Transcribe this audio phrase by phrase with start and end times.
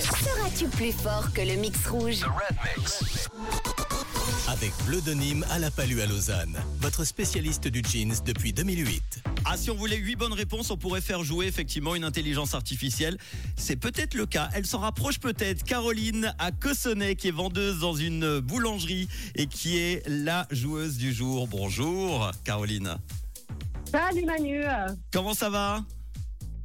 [0.00, 2.24] Seras-tu plus fort que le mix rouge?
[4.48, 9.22] Avec Bleu de Nîmes à la Palue à Lausanne, votre spécialiste du jeans depuis 2008.
[9.44, 13.18] Ah, si on voulait 8 bonnes réponses, on pourrait faire jouer effectivement une intelligence artificielle.
[13.56, 14.48] C'est peut-être le cas.
[14.54, 15.62] Elle s'en rapproche peut-être.
[15.62, 21.12] Caroline à Cossonay, qui est vendeuse dans une boulangerie et qui est la joueuse du
[21.12, 21.46] jour.
[21.46, 22.96] Bonjour, Caroline.
[23.92, 24.64] Salut Manu.
[25.12, 25.84] Comment ça va?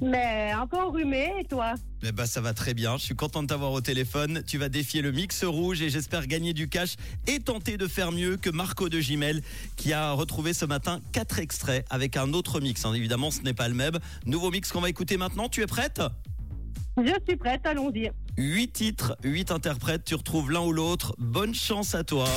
[0.00, 1.74] Mais un peu enrhumé et toi
[2.04, 2.96] Eh ben, ça va très bien.
[2.96, 4.42] Je suis content de t'avoir au téléphone.
[4.46, 6.94] Tu vas défier le mix rouge et j'espère gagner du cash
[7.26, 9.42] et tenter de faire mieux que Marco de Gimel
[9.76, 12.84] qui a retrouvé ce matin quatre extraits avec un autre mix.
[12.84, 12.94] hein.
[12.94, 13.98] Évidemment, ce n'est pas le même.
[14.24, 15.48] Nouveau mix qu'on va écouter maintenant.
[15.48, 16.00] Tu es prête?
[16.96, 18.10] Je suis prête, allons-y.
[18.36, 20.04] 8 titres, 8 interprètes.
[20.04, 21.14] Tu retrouves l'un ou l'autre.
[21.18, 22.28] Bonne chance à toi.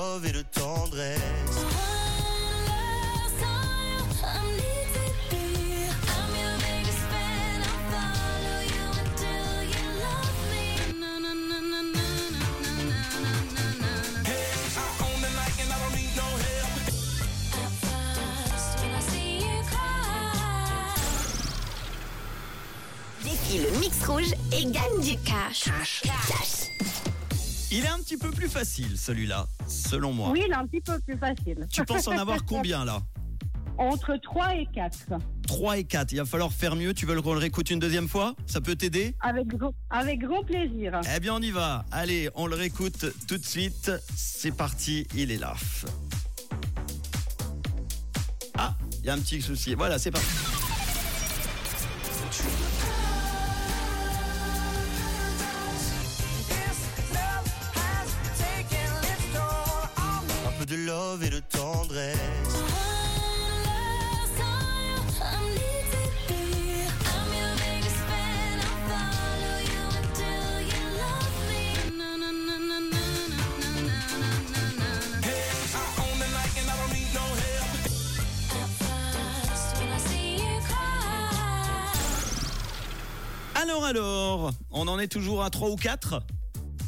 [0.00, 1.20] Love et de tendresse.
[23.52, 25.64] Le mix rouge et gagne du cash.
[26.04, 26.69] Cash.
[27.72, 30.30] Il est un petit peu plus facile celui-là, selon moi.
[30.30, 31.66] Oui, il est un petit peu plus facile.
[31.70, 33.00] Tu penses en avoir combien là?
[33.78, 34.98] Entre 3 et 4.
[35.46, 36.12] 3 et 4.
[36.12, 36.92] Il va falloir faire mieux.
[36.92, 38.34] Tu veux qu'on le réécoute une deuxième fois?
[38.46, 39.14] Ça peut t'aider?
[39.20, 41.00] Avec, gros- avec grand plaisir.
[41.16, 41.84] Eh bien, on y va.
[41.90, 43.90] Allez, on le réécoute tout de suite.
[44.14, 45.54] C'est parti, il est là.
[48.58, 49.74] Ah, il y a un petit souci.
[49.74, 50.26] Voilà, c'est parti.
[60.70, 62.16] De love et de tendresse.
[83.56, 86.22] Alors, alors, on en est toujours à 3 ou 4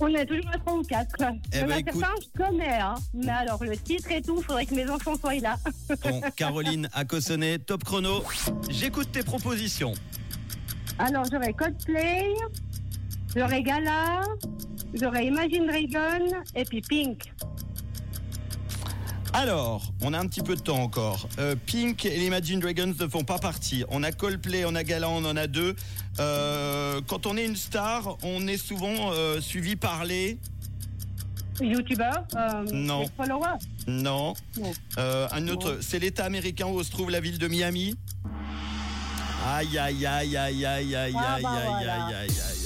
[0.05, 1.15] On est toujours à 3 ou 4.
[1.21, 1.93] Eh Il y en a écoute.
[2.01, 2.81] certains, je connais.
[2.81, 2.95] Hein.
[3.15, 5.57] Mais alors, le titre et tout, faudrait que mes enfants soient là.
[6.03, 7.61] Bon, Caroline a cossonné.
[7.61, 8.25] Top chrono.
[8.69, 9.95] J'écoute tes propositions.
[10.99, 12.35] Alors, j'aurais Coldplay,
[13.37, 14.23] j'aurais Gala,
[14.93, 16.27] j'aurais Imagine Dragon
[16.57, 17.33] et puis Pink.
[19.35, 21.27] Alors, on a un petit peu de temps encore.
[21.39, 23.83] Euh, Pink et l'Imagine Dragons ne font pas partie.
[23.89, 25.75] On a Coldplay, on a Gala, on en a deux.
[26.21, 30.39] Euh, quand on est une star, on est souvent euh, suivi par les...
[31.61, 33.01] YouTuber, euh, Non.
[33.03, 33.59] les followers.
[33.87, 34.35] Non.
[34.59, 34.73] Non.
[34.99, 37.97] Un autre, c'est l'État américain où se trouve la ville de Miami.
[39.47, 42.62] Aïe, aïe, aïe, aïe, aïe, aïe, Ah, aïe, bah, aïe, aïe, aïe, aïe.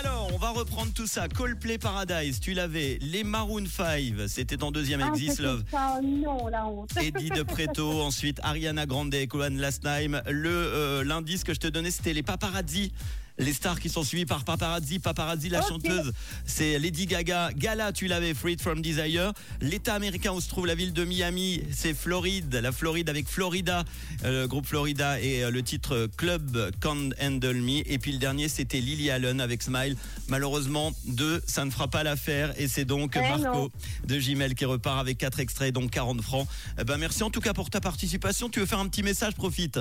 [0.00, 1.28] Alors, on va reprendre tout ça.
[1.28, 2.98] Coldplay Paradise, tu l'avais.
[3.00, 5.64] Les Maroon 5, c'était dans deuxième Ah, Exist c'était Love.
[5.70, 6.90] ça, non, la honte.
[7.00, 10.20] Eddie de Preto, ensuite Ariana Grande et Cohen Last Time.
[10.28, 12.92] Le euh, l'indice que je te donnais, c'était les paparazzi.
[13.40, 16.12] Les stars qui sont suivies par paparazzi, paparazzi la chanteuse,
[16.44, 17.50] c'est Lady Gaga.
[17.56, 19.32] Gala, tu l'avais, Freed from Desire.
[19.62, 23.84] L'État américain où se trouve la ville de Miami, c'est Floride, la Floride avec Florida,
[24.24, 27.80] euh, le groupe Florida et euh, le titre euh, Club Can't Handle Me.
[27.90, 29.96] Et puis le dernier, c'était Lily Allen avec Smile.
[30.28, 33.70] Malheureusement, deux, ça ne fera pas l'affaire et c'est donc Eh Marco non.
[34.06, 36.46] de Gmail qui repart avec quatre extraits, donc 40 francs.
[36.78, 38.50] Eh ben, merci en tout cas pour ta participation.
[38.50, 39.80] Tu veux faire un petit message, profite.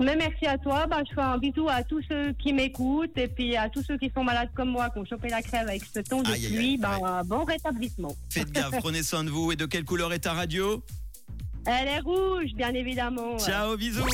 [0.00, 0.86] Mais merci à toi.
[0.86, 3.96] Bah, je fais un bisou à tous ceux qui m'écoutent et puis à tous ceux
[3.96, 6.46] qui sont malades comme moi, qui ont chopé la crève avec ce ton de Aïe,
[6.46, 6.68] aïe, pluie.
[6.70, 8.14] aïe, Bah, Bon rétablissement.
[8.30, 9.52] Faites gaffe, prenez soin de vous.
[9.52, 10.82] Et de quelle couleur est ta radio?
[11.66, 13.38] Elle est rouge, bien évidemment.
[13.38, 14.04] Ciao, bisous.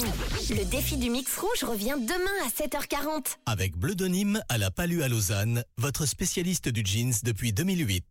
[0.50, 3.38] Le défi du mix rouge revient demain à 7h40.
[3.46, 8.04] Avec Bleu de Nîmes à la Palue à Lausanne, votre spécialiste du jeans depuis 2008.